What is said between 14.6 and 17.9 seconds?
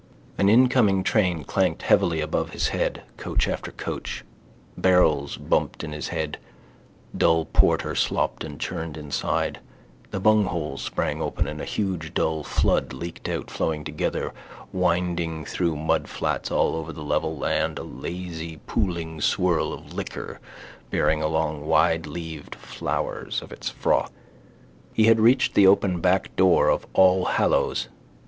winding through mudflats all over the level land, a